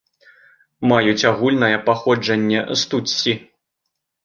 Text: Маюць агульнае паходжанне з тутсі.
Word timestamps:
Маюць 0.91 1.27
агульнае 1.33 1.69
паходжанне 1.91 2.59
з 2.79 2.91
тутсі. 2.95 3.39